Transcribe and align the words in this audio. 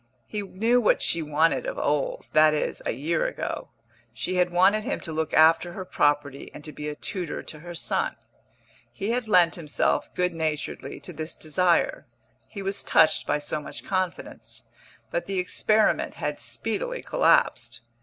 He 0.25 0.41
knew 0.41 0.81
what 0.81 0.99
she 0.99 1.21
wanted 1.21 1.67
of 1.67 1.77
old 1.77 2.25
that 2.33 2.55
is, 2.55 2.81
a 2.87 2.91
year 2.91 3.27
ago; 3.27 3.69
she 4.11 4.37
had 4.37 4.49
wanted 4.49 4.83
him 4.83 4.99
to 5.01 5.11
look 5.11 5.31
after 5.31 5.73
her 5.73 5.85
property 5.85 6.49
and 6.55 6.63
to 6.63 6.71
be 6.71 6.91
tutor 6.95 7.43
to 7.43 7.59
her 7.59 7.75
son. 7.75 8.15
He 8.91 9.11
had 9.11 9.27
lent 9.27 9.53
himself, 9.53 10.11
good 10.15 10.33
naturedly, 10.33 10.99
to 11.01 11.13
this 11.13 11.35
desire 11.35 12.07
he 12.47 12.63
was 12.63 12.81
touched 12.81 13.27
by 13.27 13.37
so 13.37 13.61
much 13.61 13.85
confidence 13.85 14.63
but 15.11 15.27
the 15.27 15.37
experiment 15.37 16.15
had 16.15 16.39
speedily 16.39 17.03
collapsed. 17.03 17.81